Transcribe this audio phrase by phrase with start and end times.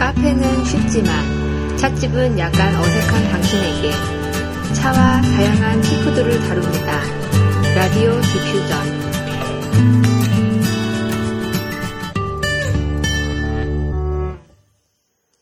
[0.00, 3.90] 카페는 쉽지만 찻집은 약간 어색한 당신에게
[4.72, 7.02] 차와 다양한 티푸드를 다룹니다.
[7.74, 9.00] 라디오 디퓨전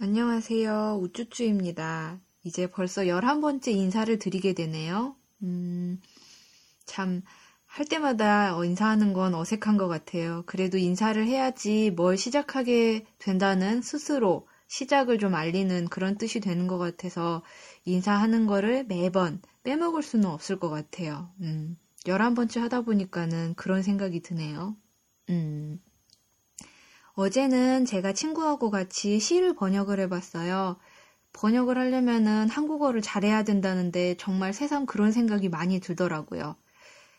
[0.01, 0.99] 안녕하세요.
[1.03, 2.19] 우쭈쭈입니다.
[2.43, 5.15] 이제 벌써 11번째 인사를 드리게 되네요.
[5.45, 6.01] 음,
[6.85, 7.23] 참,
[7.69, 10.43] 할 때마다 인사하는 건 어색한 것 같아요.
[10.47, 17.43] 그래도 인사를 해야지 뭘 시작하게 된다는 스스로 시작을 좀 알리는 그런 뜻이 되는 것 같아서
[17.85, 21.31] 인사하는 거를 매번 빼먹을 수는 없을 것 같아요.
[21.41, 24.77] 음, 11번째 하다 보니까는 그런 생각이 드네요.
[25.31, 25.81] 음.
[27.15, 30.77] 어제는 제가 친구하고 같이 시를 번역을 해봤어요.
[31.33, 36.57] 번역을 하려면은 한국어를 잘해야 된다는데 정말 새삼 그런 생각이 많이 들더라고요.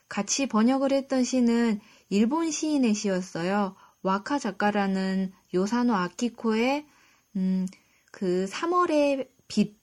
[0.07, 1.79] 같이 번역을 했던 시는
[2.09, 3.75] 일본 시인의 시였어요.
[4.01, 6.85] 와카 작가라는 요사노 아키코의
[7.35, 7.67] 음,
[8.11, 9.77] 그 3월의 빛,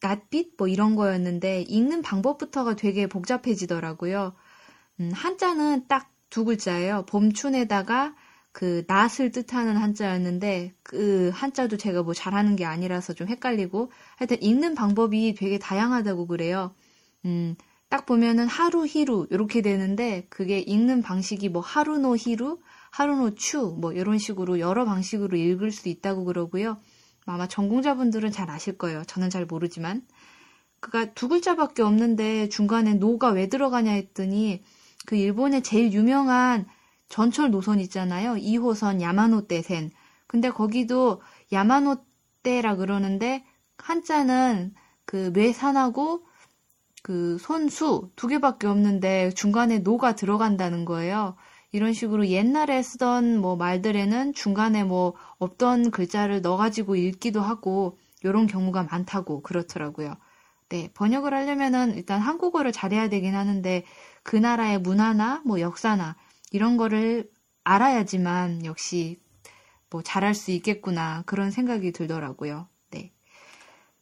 [0.00, 4.34] 낮빛 뭐 이런 거였는데 읽는 방법부터가 되게 복잡해지더라고요.
[5.00, 7.04] 음, 한자는 딱 두 글자예요.
[7.08, 8.14] 봄춘에다가
[8.52, 14.74] 그 낫을 뜻하는 한자였는데 그 한자도 제가 뭐 잘하는 게 아니라서 좀 헷갈리고 하여튼 읽는
[14.74, 16.74] 방법이 되게 다양하다고 그래요.
[17.26, 17.54] 음,
[17.90, 22.58] 딱 보면은 하루 히루 이렇게 되는데 그게 읽는 방식이 뭐 하루노 히루,
[22.90, 26.78] 하루노 추 뭐 이런 식으로 여러 방식으로 읽을 수 있다고 그러고요.
[27.26, 29.04] 아마 전공자분들은 잘 아실 거예요.
[29.04, 30.02] 저는 잘 모르지만
[30.80, 34.62] 그가 두 글자밖에 없는데 중간에 노가 왜 들어가냐 했더니
[35.06, 36.66] 그 일본의 제일 유명한
[37.08, 38.34] 전철 노선 있잖아요.
[38.34, 39.90] 2호선 야마노떼센.
[40.26, 41.20] 근데 거기도
[41.52, 43.44] 야마노떼라 그러는데
[43.78, 46.24] 한자는 그 뇌산하고
[47.02, 51.36] 그 손수 두 개밖에 없는데 중간에 노가 들어간다는 거예요.
[51.72, 58.84] 이런 식으로 옛날에 쓰던 뭐 말들에는 중간에 뭐 없던 글자를 넣어가지고 읽기도 하고 이런 경우가
[58.84, 60.14] 많다고 그렇더라고요.
[60.68, 63.84] 네, 번역을 하려면은 일단 한국어를 잘해야 되긴 하는데
[64.22, 66.16] 그 나라의 문화나 뭐 역사나
[66.52, 67.30] 이런 거를
[67.64, 69.20] 알아야지만 역시
[69.90, 72.68] 뭐 잘할 수 있겠구나 그런 생각이 들더라고요.
[72.90, 73.12] 네.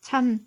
[0.01, 0.41] 참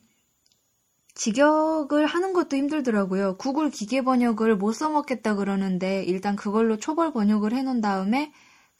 [1.15, 3.37] 직역을 하는 것도 힘들더라고요.
[3.37, 8.31] 구글 기계 번역을 못 써먹겠다 그러는데 일단 그걸로 초벌 번역을 해놓은 다음에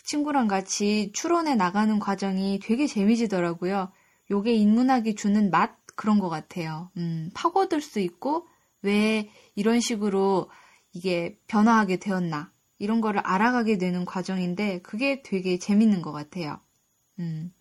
[0.03, 3.91] 친구랑 같이 추론해 나가는 과정이 되게 재미지더라고요.
[4.31, 6.91] 요게 인문학이 주는 맛 그런 것 같아요.
[6.97, 8.47] 음, 파고들 수 있고
[8.81, 10.49] 왜 이런 식으로
[10.91, 16.59] 이게 변화하게 되었나 이런 거를 알아가게 되는 과정인데 그게 되게 재밌는 것 같아요.
[17.19, 17.53] 음.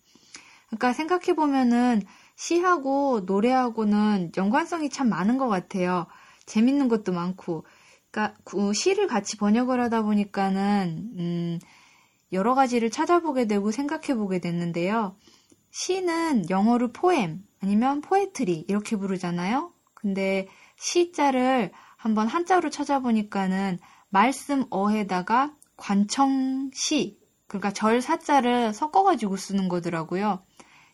[0.67, 2.01] 그러니까 생각해 보면은
[2.35, 6.07] 시하고 노래하고는 연관성이 참 많은 것 같아요.
[6.45, 7.65] 재밌는 것도 많고.
[8.11, 8.37] 그러니까
[8.73, 11.59] 시를 같이 번역을 하다 보니까는 음,
[12.33, 15.15] 여러 가지를 찾아보게 되고 생각해 보게 됐는데요.
[15.71, 19.71] 시는 영어로 poem 아니면 poetry 이렇게 부르잖아요.
[19.93, 23.79] 근데 시자를 한번 한자로 찾아보니까는
[24.09, 27.17] 말씀 어에다가 관청시,
[27.47, 30.43] 그러니까 절 사자를 섞어가지고 쓰는 거더라고요.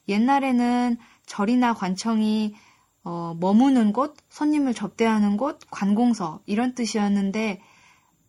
[0.08, 2.56] 옛날에는 절이나 관청이
[3.04, 7.62] 어, 머무는 곳, 손님을 접대하는 곳, 관공서 이런 뜻이었는데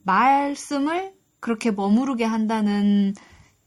[0.02, 3.14] 말씀을 그렇게 머무르게 한다는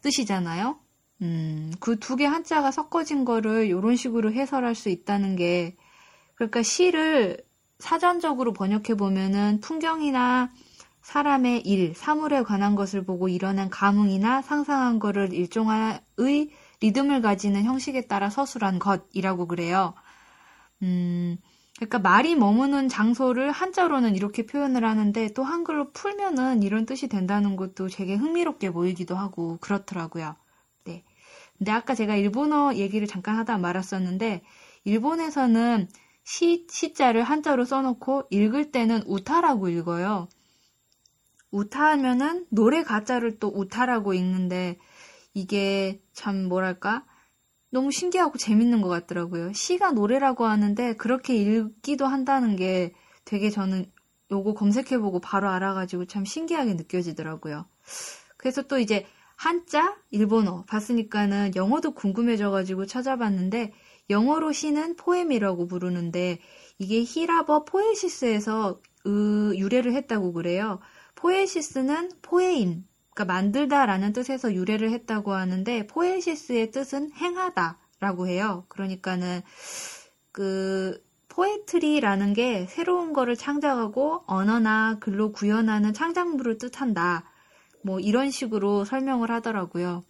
[0.01, 0.79] 뜻이잖아요.
[1.21, 5.75] 음, 그 두 개 한자가 섞어진 거를 이런 식으로 해설할 수 있다는 게
[6.35, 7.37] 그러니까 시를
[7.79, 10.49] 사전적으로 번역해 보면은 풍경이나
[11.01, 16.01] 사람의 일, 사물에 관한 것을 보고 일어난 감흥이나 상상한 것을 일종의
[16.81, 19.93] 리듬을 가지는 형식에 따라 서술한 것이라고 그래요.
[20.81, 21.37] 음,
[21.85, 27.89] 그러니까 말이 머무는 장소를 한자로는 이렇게 표현을 하는데 또 한글로 풀면은 이런 뜻이 된다는 것도
[27.89, 30.35] 되게 흥미롭게 보이기도 하고 그렇더라고요.
[30.85, 31.03] 네.
[31.57, 34.43] 근데 아까 제가 일본어 얘기를 잠깐 하다 말았었는데
[34.85, 35.89] 일본에서는
[36.23, 40.29] 시, 시자를 한자로 써놓고 읽을 때는 우타라고 읽어요.
[41.51, 44.79] 우타하면은 노래 가짜를 또 우타라고 읽는데
[45.33, 47.05] 이게 참 뭐랄까
[47.73, 49.51] 너무 신기하고 재밌는 것 같더라고요.
[49.51, 52.93] 시가 노래라고 하는데 그렇게 읽기도 한다는 게
[53.25, 53.91] 되게 저는
[54.29, 57.65] 요거 검색해보고 바로 알아가지고 참 신기하게 느껴지더라고요.
[58.37, 63.73] 그래서 또 이제 한자, 일본어 봤으니까는 영어도 궁금해져가지고 찾아봤는데
[64.11, 66.37] 영어로 시는 포엠이라고 부르는데
[66.77, 70.79] 이게 히라버 포에시스에서 유래를 했다고 그래요.
[71.15, 78.65] poesis는 poiein, 그러니까 만들다라는 뜻에서 유래를 했다고 하는데 poesis의 뜻은 행하다라고 해요.
[78.69, 79.41] 그러니까는
[80.31, 87.23] 그 poetry라는 게 새로운 거를 창작하고 언어나 글로 구현하는 창작물을 뜻한다.
[87.83, 90.03] 뭐 이런 식으로 설명을 하더라고요.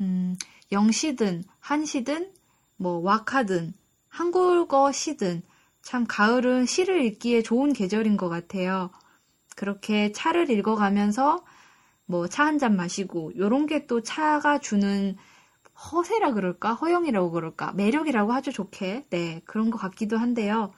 [0.00, 0.36] 음,
[0.72, 2.32] 영시든 한시든
[2.76, 3.74] 뭐 와카든
[4.08, 5.42] 한국어 시든
[5.82, 8.90] 참 가을은 시를 읽기에 좋은 계절인 것 같아요.
[9.56, 11.44] 그렇게 차를 읽어가면서
[12.10, 15.16] 뭐 차 한 잔 마시고 요런 게 또 차가 주는
[15.92, 20.72] 허세라 그럴까 허영이라고 그럴까 매력이라고 하죠 좋게 네 그런 것 같기도 한데요.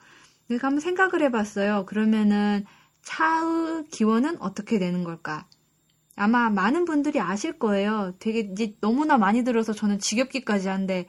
[0.47, 1.85] 그러니까 한번 생각을 해봤어요.
[1.85, 2.65] 그러면은
[3.03, 5.47] 차의 기원은 어떻게 되는 걸까?
[6.15, 8.13] 아마 많은 분들이 아실 거예요.
[8.19, 11.07] 되게 이제 너무나 많이 들어서 저는 지겹기까지 한데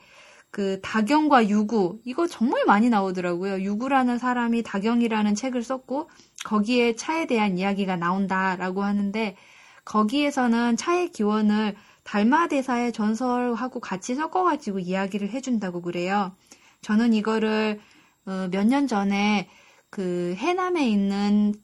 [0.50, 3.60] 그 다경과 유구 이거 정말 많이 나오더라고요.
[3.62, 6.08] 유구라는 사람이 다경이라는 책을 썼고
[6.44, 9.36] 거기에 차에 대한 이야기가 나온다라고 하는데
[9.84, 16.36] 거기에서는 차의 기원을 달마 대사의 전설하고 같이 섞어가지고 이야기를 해준다고 그래요.
[16.82, 17.80] 저는 이거를
[18.26, 19.48] 어, 몇년 전에
[19.90, 21.54] 그 해남에 있는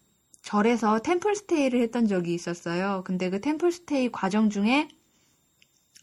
[0.43, 3.03] 절에서 템플스테이를 했던 적이 있었어요.
[3.05, 4.89] 근데 그 템플스테이 과정 중에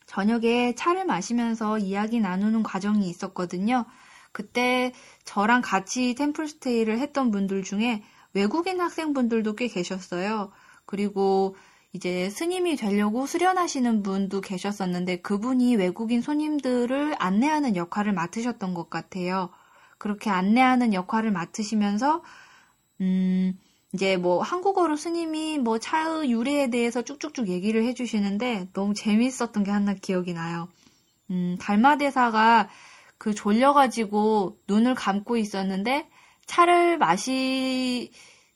[0.05, 3.85] 저녁에 차를 마시면서 이야기 나누는 과정이 있었거든요.
[4.31, 4.93] 그때
[5.25, 8.03] 저랑 같이 템플스테이를 했던 분들 중에
[8.33, 10.51] 외국인 학생분들도 꽤 계셨어요.
[10.85, 11.55] 그리고
[11.93, 19.49] 이제 스님이 되려고 수련하시는 분도 계셨었는데 그분이 외국인 손님들을 안내하는 역할을 맡으셨던 것 같아요.
[19.97, 22.23] 그렇게 안내하는 역할을 맡으시면서
[23.01, 23.57] 음
[23.93, 29.93] 이제 뭐 한국어로 스님이 뭐 차의 유래에 대해서 쭉쭉쭉 얘기를 해주시는데 너무 재미있었던 게 하나
[29.93, 30.67] 기억이 나요.
[31.31, 32.69] 음, 달마대사가
[33.17, 36.09] 그 졸려가지고 눈을 감고 있었는데
[36.45, 38.11] 차를 마시,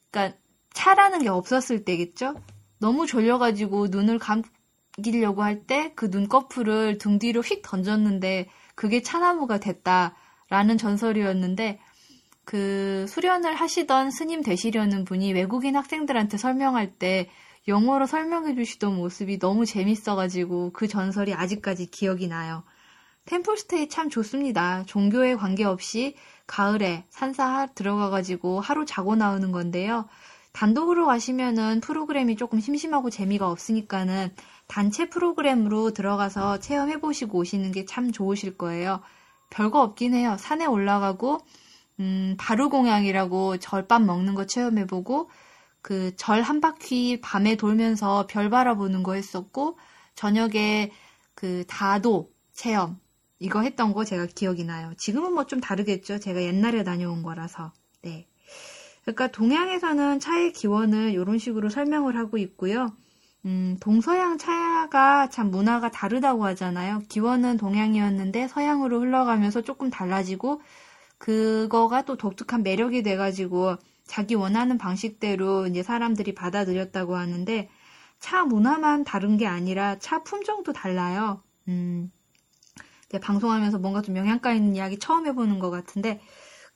[0.09, 0.37] 그니까
[0.73, 2.35] 차라는 게 없었을 때겠죠?
[2.81, 10.77] 너무 졸려가지고 눈을 감기려고 할 때 그 눈꺼풀을 등 뒤로 휙 던졌는데 그게 차나무가 됐다라는
[10.77, 11.79] 전설이었는데
[12.45, 17.29] 그 수련을 하시던 스님 되시려는 분이 외국인 학생들한테 설명할 때
[17.67, 22.63] 영어로 설명해 주시던 모습이 너무 재밌어가지고 그 전설이 아직까지 기억이 나요.
[23.25, 24.83] 템플스테이 참 좋습니다.
[24.87, 26.15] 종교에 관계없이
[26.47, 30.09] 가을에 산사 들어가가지고 하루 자고 나오는 건데요.
[30.53, 34.33] 단독으로 가시면은 프로그램이 조금 심심하고 재미가 없으니까는
[34.67, 39.01] 단체 프로그램으로 들어가서 체험해보시고 오시는 게 참 좋으실 거예요.
[39.49, 40.37] 별거 없긴 해요.
[40.39, 41.39] 산에 올라가고
[41.99, 45.29] 음, 바루공양이라고 절밥 먹는 거 체험해보고
[45.81, 49.77] 그 절 한 바퀴 밤에 돌면서 별 바라보는 거 했었고
[50.15, 50.91] 저녁에
[51.35, 52.99] 그 다도 체험
[53.39, 54.93] 이거 했던 거 제가 기억이 나요.
[54.97, 56.19] 지금은 뭐 좀 다르겠죠.
[56.19, 57.73] 제가 옛날에 다녀온 거라서.
[58.03, 58.27] 네.
[59.01, 62.91] 그러니까 동양에서는 차의 기원을 이런 식으로 설명을 하고 있고요.
[63.45, 67.01] 음, 동서양 차가 참 문화가 다르다고 하잖아요.
[67.09, 70.61] 기원은 동양이었는데 서양으로 흘러가면서 조금 달라지고
[71.17, 77.69] 그거가 또 독특한 매력이 돼가지고 자기 원하는 방식대로 이제 사람들이 받아들였다고 하는데
[78.19, 81.41] 차 문화만 다른 게 아니라 차 품종도 달라요.
[81.67, 82.11] 음,
[83.19, 86.21] 방송하면서 뭔가 좀 영양가 있는 이야기 처음 해보는 것 같은데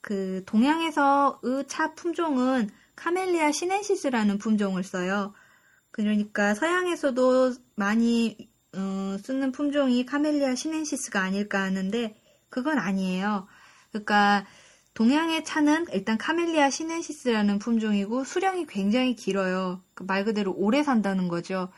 [0.05, 5.33] 그 동양에서의 차 품종은 Camellia sinensis라는 품종을 써요.
[5.89, 8.37] 그러니까 서양에서도 많이
[8.75, 12.15] 어, 쓰는 품종이 Camellia sinensis가 아닐까 하는데
[12.51, 13.47] 그건 아니에요.
[13.89, 14.45] 그러니까
[14.93, 19.81] 동양의 차는 일단 Camellia sinensis라는 품종이고 수령이 굉장히 길어요.
[19.95, 21.69] 그 말 그대로 오래 산다는 거죠.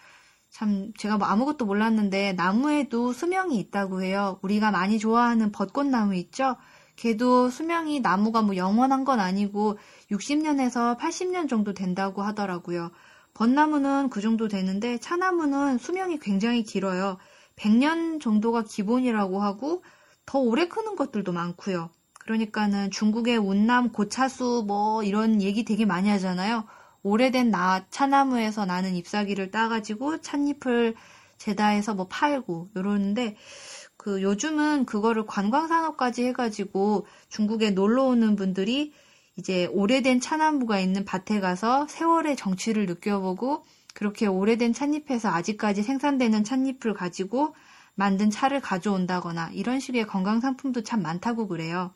[0.49, 4.37] 참 제가 뭐 아무것도 몰랐는데 나무에도 수명이 있다고 해요.
[4.41, 6.57] 우리가 많이 좋아하는 벚꽃나무 있죠?
[6.97, 9.77] 걔도 수명이 나무가 뭐 영원한 건 아니고
[10.11, 12.91] 60년에서 80년 정도 된다고 하더라고요.
[13.33, 17.17] 벚나무는 그 정도 되는데 차나무는 수명이 굉장히 길어요.
[17.55, 19.83] 100년 정도가 기본이라고 하고
[20.25, 21.89] 더 오래 크는 것들도 많고요.
[22.19, 26.65] 그러니까는 중국의 운남 고차수 뭐 이런 얘기 되게 많이 하잖아요.
[27.03, 30.95] 오래된 나 차나무에서 나는 잎사귀를 따가지고 찻잎을
[31.37, 33.37] 재다해서 뭐 팔고 이러는데
[34.07, 38.93] 그 요즘은 그거를 관광 산업까지 해가지고 중국에 놀러 오는 분들이
[39.35, 46.93] 이제 오래된 차나무가 있는 밭에 가서 세월의 정취를 느껴보고 그렇게 오래된 찻잎에서 아직까지 생산되는 찻잎을
[46.93, 47.53] 가지고
[47.95, 51.91] 만든 차를 가져온다거나 이런 식의 관광상품도 참 많다고 그래요.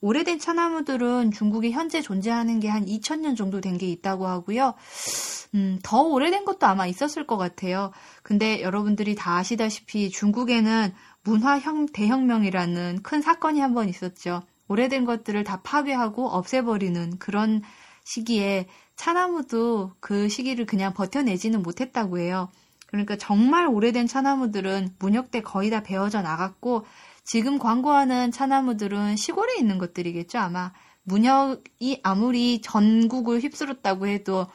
[0.00, 4.74] 오래된 차나무들은 중국에 현재 존재하는 게 한 2000년 정도 된 게 있다고 하고요.
[5.54, 7.92] 음, 더 오래된 것도 아마 있었을 것 같아요.
[8.22, 10.92] 근데 여러분들이 다 아시다시피 중국에는
[11.26, 14.42] 문화 형 대혁명이라는 큰 사건이 한 번 있었죠.
[14.68, 17.62] 오래된 것들을 다 파괴하고 없애버리는 그런
[18.04, 22.48] 시기에 차나무도 그 시기를 그냥 버텨내지는 못했다고 해요.
[22.86, 24.94] 그러니까 정말 오래된 차나무들은
[25.32, 26.86] 때 거의 다 베어져 나갔고
[27.24, 30.72] 지금 광고하는 차나무들은 시골에 있는 것들이겠죠, 아마.
[31.02, 34.46] 문혁이 아무리 전국을 휩쓸었다고 해도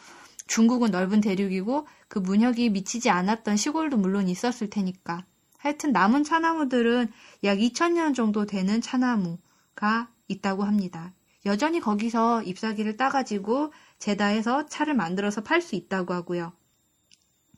[0.47, 5.25] 중국은 넓은 대륙이고 그 문혁이 미치지 않았던 시골도 물론 있었을 테니까.
[5.61, 7.11] 하여튼 남은 차나무들은
[7.43, 11.13] 약 2000년 정도 되는 차나무가 있다고 합니다.
[11.45, 16.53] 여전히 거기서 잎사귀를 따가지고 제다해서 차를 만들어서 팔 수 있다고 하고요.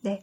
[0.01, 0.21] 네.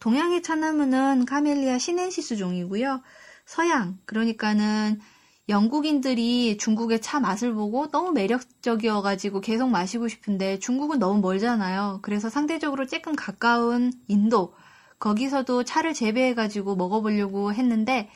[0.00, 3.00] 동양의 차나무는 Camellia sinensis 종이고요.
[3.44, 5.00] 서양, 그러니까는
[5.48, 12.00] 영국인들이 중국의 차 맛을 보고 너무 매력적이어가지고 계속 마시고 싶은데 중국은 너무 멀잖아요.
[12.02, 14.54] 그래서 상대적으로 조금 가까운 인도,
[15.00, 18.08] 거기서도 차를 재배해가지고 먹어보려고 했는데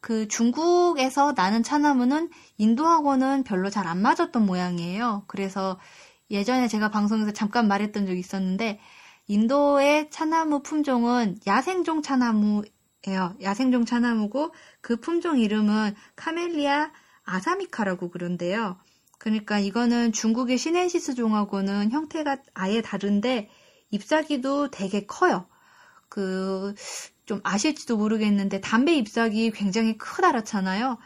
[0.00, 5.24] 그 중국에서 나는 차나무는 인도하고는 별로 잘 안 맞았던 모양이에요.
[5.28, 5.78] 그래서
[6.30, 8.80] 예전에 제가 방송에서 잠깐 말했던 적이 있었는데
[9.28, 13.36] 인도의 차나무 품종은 야생종 차나무예요.
[13.42, 16.90] 야생종 차나무고 그 품종 이름은 Camellia
[17.24, 18.78] assamica라고 그런데요.
[19.18, 23.48] 그러니까 이거는 중국의 sinensis 종하고는 형태가 아예 다른데
[23.90, 25.46] 잎사귀도 되게 커요.
[26.14, 26.74] 그,
[27.26, 30.98] 좀 아실지도 모르겠는데 담배 잎사귀 굉장히 커다랗잖아요.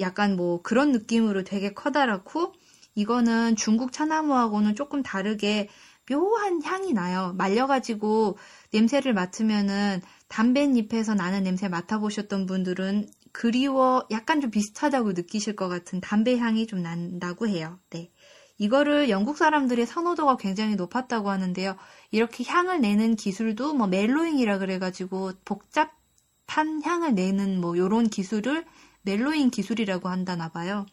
[0.00, 2.54] 약간 뭐 그런 느낌으로 되게 커다랗고
[2.96, 5.68] 이거는 중국 차나무하고는 조금 다르게
[6.10, 7.34] 묘한 향이 나요.
[7.36, 8.36] 말려가지고
[8.72, 16.36] 냄새를 맡으면은 담뱃잎에서 나는 냄새 맡아보셨던 분들은 그리워 약간 좀 비슷하다고 느끼실 것 같은 담배
[16.36, 17.78] 향이 좀 난다고 해요.
[17.90, 18.10] 네.
[18.58, 21.76] 이거를 영국 사람들의 선호도가 굉장히 높았다고 하는데요.
[22.10, 28.64] 이렇게 향을 내는 기술도 뭐 멜로잉이라 그래가지고 복잡한 향을 내는 뭐 요런 기술을
[29.02, 30.86] 멜로잉 기술이라고 한다나 봐요.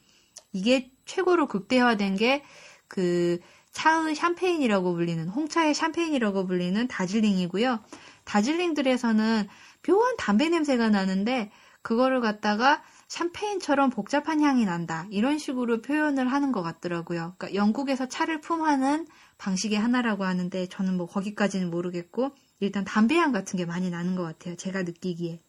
[0.53, 2.43] 이게 최고로 극대화된 게
[2.87, 3.39] 그
[3.71, 7.79] 차의 샴페인이라고 불리는 홍차의 샴페인이라고 불리는 다즐링이고요.
[8.23, 9.47] 다즐링들에서는
[9.83, 15.07] 묘한 담배 냄새가 나는데 그거를 갖다가 샴페인처럼 복잡한 향이 난다.
[15.11, 17.35] 이런 식으로 표현을 하는 것 같더라고요.
[17.37, 19.07] 그러니까 영국에서 차를 품하는
[19.37, 24.55] 방식의 하나라고 하는데 저는 뭐 거기까지는 모르겠고 일단 담배향 같은 게 많이 나는 것 같아요.
[24.55, 25.41] 제가 느끼기에.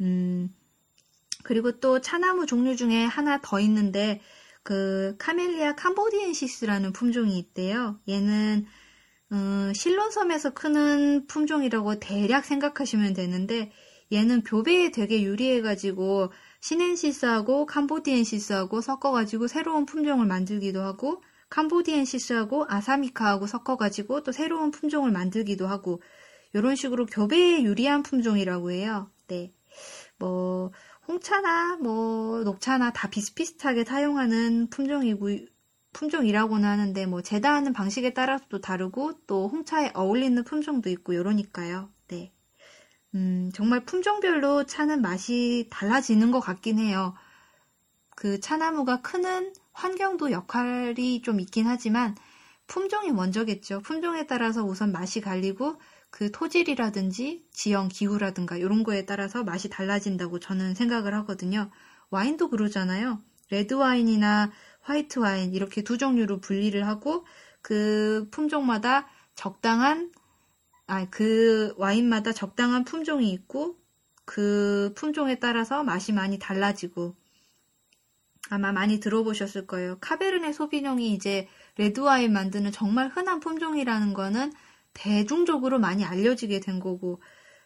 [0.00, 0.54] 음,
[1.42, 4.20] 그리고 또 차나무 종류 중에 하나 더 있는데
[4.62, 8.00] 그 카멜리아 cambodiensis라는 품종이 있대요.
[8.08, 8.66] 얘는
[9.32, 13.72] 음, 실론섬에서 크는 품종이라고 대략 생각하시면 되는데
[14.12, 24.32] 얘는 교배에 되게 유리해가지고 sinensis하고 cambodiensis하고 섞어가지고 새로운 품종을 만들기도 하고 cambodiensis하고 assamica하고 섞어가지고 또
[24.32, 26.02] 새로운 품종을 만들기도 하고
[26.52, 29.10] 이런 식으로 교배에 유리한 품종이라고 해요.
[29.28, 29.52] 네.
[30.18, 30.72] 뭐
[31.06, 35.28] 홍차나 뭐 녹차나 다 비슷비슷하게 사용하는 품종이고
[35.92, 41.90] 품종이라고는 하는데 뭐 재다하는 방식에 따라서도 다르고 또 홍차에 어울리는 품종도 있고 이러니까요.
[43.12, 43.18] 네.
[43.18, 47.14] 음, 정말 품종별로 차는 맛이 달라지는 것 같긴 해요.
[48.14, 52.16] 그 차나무가 크는 환경도 역할이 좀 있긴 하지만
[52.66, 53.80] 품종이 먼저겠죠.
[53.80, 60.74] 품종에 따라서 우선 맛이 갈리고 그 토질이라든지 지형, 기후라든가 이런 거에 따라서 맛이 달라진다고 저는
[60.74, 61.70] 생각을 하거든요.
[62.10, 63.22] 와인도 그러잖아요.
[63.50, 67.26] 레드 와인이나 화이트 와인 이렇게 두 종류로 분리를 하고
[67.60, 70.10] 그 품종마다 적당한
[70.86, 73.76] 아, 그 와인마다 적당한 품종이 있고
[74.24, 77.16] 그 품종에 따라서 맛이 많이 달라지고
[78.50, 79.98] 아마 많이 들어보셨을 거예요.
[80.00, 84.52] 카베르네 소비뇽이 이제 레드와인 만드는 정말 흔한 품종이라는 거는
[84.94, 87.20] 대중적으로 많이 알려지게 된 거고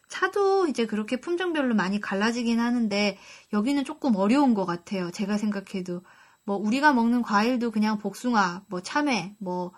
[0.09, 3.19] 차도 이제 그렇게 품종별로 많이 갈라지긴 하는데
[3.53, 5.11] 여기는 조금 어려운 것 같아요.
[5.11, 6.03] 제가 생각해도
[6.45, 9.73] 뭐 우리가 먹는 과일도 그냥 복숭아, 뭐 참외, 뭐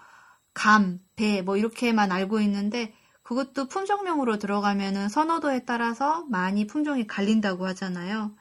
[0.55, 8.35] 감, 배, 뭐 이렇게만 알고 있는데 그것도 품종명으로 들어가면은 선호도에 따라서 많이 품종이 갈린다고 하잖아요.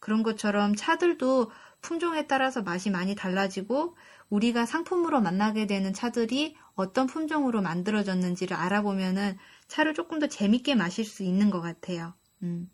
[0.00, 1.50] 그런 것처럼 차들도
[1.80, 3.96] 품종에 따라서 맛이 많이 달라지고
[4.30, 9.38] 우리가 상품으로 만나게 되는 차들이 어떤 품종으로 만들어졌는지를 알아보면은
[9.68, 12.14] 차를 조금 더 재밌게 마실 수 있는 것 같아요.
[12.42, 12.68] 음.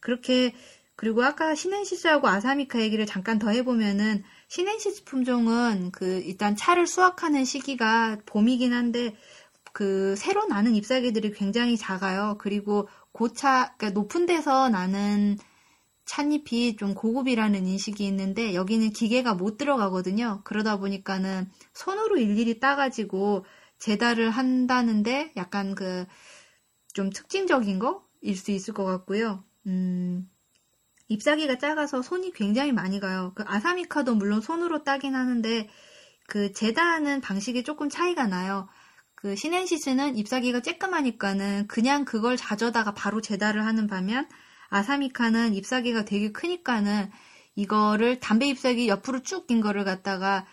[0.00, 0.54] 그렇게
[0.96, 8.18] 그리고 아까 sinensis하고 assamica 얘기를 잠깐 더 해보면은 sinensis 품종은 그 일단 차를 수확하는 시기가
[8.26, 9.16] 봄이긴 한데
[9.74, 12.36] 그 새로 나는 잎사귀들이 굉장히 작아요.
[12.38, 15.36] 그리고 고차 그러니까 높은 데서 나는
[16.06, 20.40] 찻잎이 좀 고급이라는 인식이 있는데 여기는 기계가 못 들어가거든요.
[20.44, 23.44] 그러다 보니까는 손으로 일일이 따가지고
[23.78, 26.06] 재달을 한다는데 약간 그
[26.94, 29.44] 좀 특징적인 거일 수 있을 것 같고요.
[29.66, 30.30] 음,
[31.08, 33.32] 잎사귀가 작아서 손이 굉장히 많이 가요.
[33.34, 35.68] 그 아사미카도 물론 손으로 따긴 하는데
[36.26, 38.68] 그 재다하는 방식이 조금 차이가 나요.
[39.24, 44.28] 그 시넨시스는 잎사귀가 쬐끔하니까는 그냥 그걸 자져다가 바로 재달을 하는 반면
[44.68, 47.10] 아사미카는 잎사귀가 되게 크니까는
[47.54, 50.44] 이거를 담배 잎사귀 옆으로 쭉 낀 거를 갖다가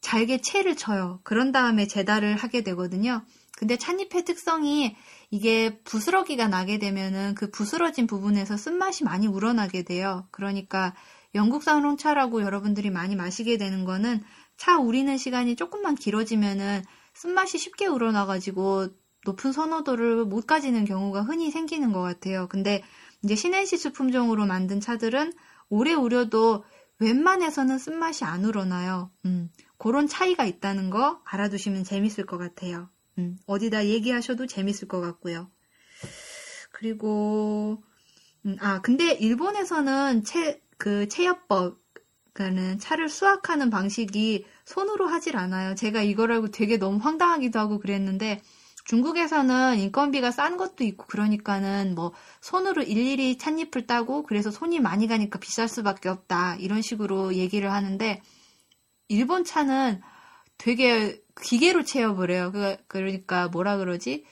[0.00, 1.20] 잘게 채를 쳐요.
[1.22, 3.26] 그런 다음에 재달을 하게 되거든요.
[3.58, 4.96] 근데 찻잎의 특성이
[5.30, 10.26] 이게 부스러기가 나게 되면은 그 부스러진 부분에서 쓴맛이 많이 우러나게 돼요.
[10.30, 10.94] 그러니까
[11.34, 14.22] 영국산 홍차라고 여러분들이 많이 마시게 되는 거는
[14.56, 16.82] 차 우리는 시간이 조금만 길어지면은
[17.18, 18.88] 쓴맛이 쉽게 우러나가지고
[19.24, 22.46] 높은 선호도를 못 가지는 경우가 흔히 생기는 것 같아요.
[22.48, 22.84] 근데
[23.24, 25.32] 이제 신앤시스 품종으로 만든 차들은
[25.68, 26.64] 오래 우려도
[27.00, 29.10] 웬만해서는 쓴맛이 안 우러나요.
[29.24, 32.88] 음, 그런 차이가 있다는 거 알아두시면 재밌을 것 같아요.
[33.18, 35.50] 음, 어디다 얘기하셔도 재밌을 것 같고요.
[36.70, 37.82] 그리고
[38.46, 41.80] 음, 아 근데 일본에서는 채, 그 체협법
[42.32, 45.74] 그러니까는 차를 수확하는 방식이 손으로 하질 않아요.
[45.74, 48.42] 제가 이걸 알고 되게 너무 황당하기도 하고 그랬는데
[48.84, 55.38] 중국에서는 인건비가 싼 것도 있고 그러니까는 뭐 손으로 일일이 찻잎을 따고 그래서 손이 많이 가니까
[55.38, 58.22] 비쌀 수밖에 없다 이런 식으로 얘기를 하는데
[59.08, 60.02] 일본 차는
[60.58, 62.50] 되게 기계로 채워을 해요.
[62.52, 64.26] 그, 그러니까 뭐라 그러지?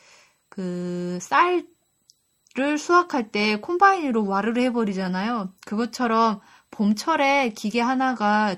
[0.51, 5.55] 그 쌀을 수확할 때 콤바인으로 와르르 해버리잖아요.
[5.67, 6.41] 그것처럼
[6.71, 8.57] 봄철에 기계 하나가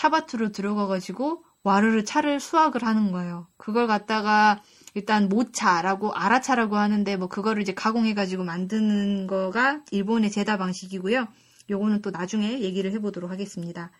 [0.00, 3.48] 차밭으로 들어가가지고 와르르 차를 수확을 하는 거예요.
[3.58, 4.62] 그걸 갖다가
[4.94, 11.28] 일단 모차라고 아라차라고 하는데 뭐 그거를 이제 가공해가지고 만드는 거가 일본의 제다 방식이고요.
[11.68, 13.92] 요거는 또 나중에 얘기를 해보도록 하겠습니다.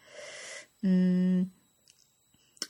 [0.84, 1.52] 음,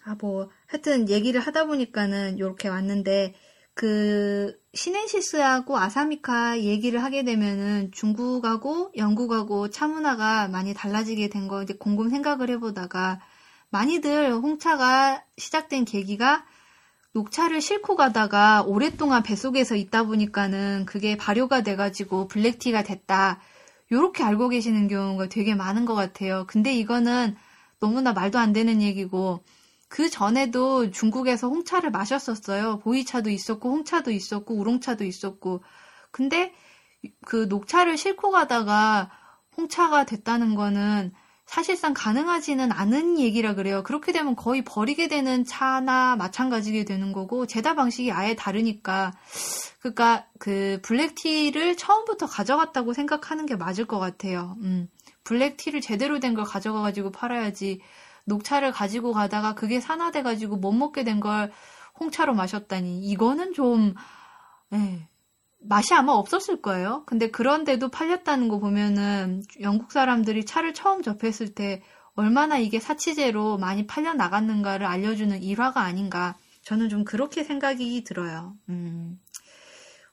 [0.04, 3.34] 아, 뭐, 하여튼 얘기를 하다 보니까는 이렇게 왔는데,
[3.74, 11.74] 그, 시넨시스하고 아사미카 얘기를 하게 되면은 중국하고 영국하고 차 문화가 많이 달라지게 된 거 이제
[11.74, 13.20] 곰곰 생각을 해보다가
[13.70, 16.44] 많이들 홍차가 시작된 계기가
[17.12, 23.40] 녹차를 싣고 가다가 오랫동안 뱃속에서 있다 보니까는 그게 발효가 돼가지고 블랙티가 됐다.
[23.92, 26.44] 요렇게 알고 계시는 경우가 되게 많은 것 같아요.
[26.46, 27.36] 근데 이거는
[27.80, 29.42] 너무나 말도 안 되는 얘기고
[29.90, 32.78] 그 전에도 중국에서 홍차를 마셨었어요.
[32.78, 35.64] 보이차도 있었고 홍차도 있었고 우롱차도 있었고
[36.12, 36.54] 근데
[37.26, 39.10] 그 녹차를 싣고 가다가
[39.56, 41.12] 홍차가 됐다는 거는
[41.44, 43.82] 사실상 가능하지는 않은 얘기라 그래요.
[43.82, 49.12] 그렇게 되면 거의 버리게 되는 차나 마찬가지게 되는 거고 제다 방식이 아예 다르니까
[49.80, 54.56] 그러니까 그 블랙티를 처음부터 가져갔다고 생각하는 게 맞을 것 같아요.
[54.62, 54.88] 음.
[55.24, 57.80] 블랙티를 제대로 된 걸 가져가 가지고 팔아야지
[58.30, 61.52] 녹차를 가지고 가다가 그게 산화돼 가지고 못 먹게 된 걸
[62.00, 63.94] 홍차로 마셨다니 이거는 좀
[64.72, 65.06] 예,
[65.60, 67.02] 맛이 아마 없었을 거예요.
[67.06, 71.82] 근데 그런데도 팔렸다는 거 보면은 영국 사람들이 차를 처음 접했을 때
[72.14, 76.36] 얼마나 이게 사치제로 많이 팔려 나갔는가를 알려주는 일화가 아닌가.
[76.62, 78.54] 저는 좀 그렇게 생각이 들어요.
[78.70, 79.18] 음.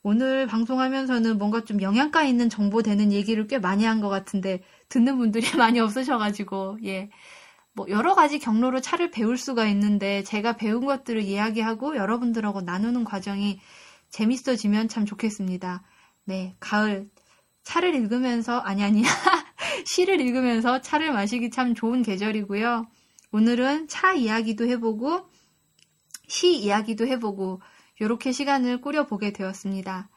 [0.04, 5.18] 오늘 방송하면서는 뭔가 좀 영양가 있는 정보 되는 얘기를 꽤 많이 한 것 같은데 듣는
[5.18, 7.10] 분들이 많이 없으셔가지고 예.
[7.78, 13.60] 뭐 여러 가지 경로로 차를 배울 수가 있는데 제가 배운 것들을 이야기하고 여러분들하고 나누는 과정이
[14.10, 15.84] 재밌어지면 참 좋겠습니다.
[16.24, 17.08] 네, 가을
[17.62, 19.04] 차를 읽으면서 아니 아니
[19.86, 22.88] 시를 읽으면서 차를 마시기 참 좋은 계절이고요.
[23.32, 25.30] 오늘은 차 이야기도 해보고
[26.28, 27.62] 시 이야기도 해보고
[28.00, 30.10] 이렇게 시간을 꾸려 보게 되었습니다.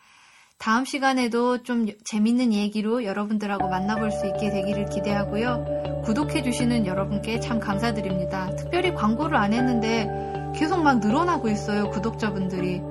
[0.61, 6.03] 다음 시간에도 좀 재밌는 얘기로 여러분들하고 만나볼 수 있게 되기를 기대하고요.
[6.05, 8.55] 구독해주시는 여러분께 참 감사드립니다.
[8.57, 10.07] 특별히 광고를 안 했는데
[10.55, 11.89] 계속 막 늘어나고 있어요.
[11.89, 12.83] 구독자분들이.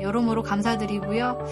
[0.00, 1.44] 여러모로 감사드리고요.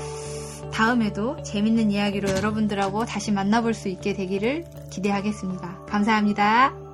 [0.73, 5.85] 다음에도 재밌는 이야기로 여러분들하고 다시 만나볼 수 있게 되기를 기대하겠습니다.
[5.87, 6.88] 감사합니다.